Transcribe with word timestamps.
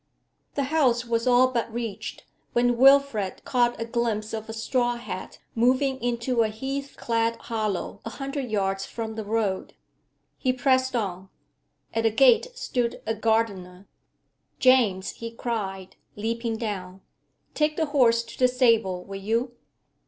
The 0.55 0.63
house 0.73 1.05
was 1.05 1.27
all 1.27 1.49
but 1.51 1.71
reached, 1.71 2.25
when 2.53 2.75
Wilfrid 2.75 3.45
caught 3.45 3.79
a 3.79 3.85
glimpse 3.85 4.33
of 4.33 4.49
a 4.49 4.51
straw 4.53 4.95
hat 4.95 5.37
moving 5.53 6.01
into 6.01 6.41
a 6.41 6.47
heath 6.47 6.95
clad 6.97 7.35
hollow 7.35 8.01
a 8.03 8.09
hundred 8.09 8.49
yards 8.49 8.83
from 8.83 9.13
the 9.13 9.23
road. 9.23 9.75
He 10.39 10.53
pressed 10.53 10.95
on. 10.95 11.29
At 11.93 12.01
the 12.01 12.09
gate 12.09 12.47
stood 12.57 12.99
a 13.05 13.13
gardener. 13.13 13.87
'James,' 14.57 15.11
he 15.11 15.29
cried, 15.29 15.97
leaping 16.15 16.57
down, 16.57 17.01
'take 17.53 17.77
the 17.77 17.85
horse 17.85 18.23
to 18.23 18.39
the 18.39 18.47
stable, 18.47 19.03
will 19.05 19.19
you?' 19.21 19.55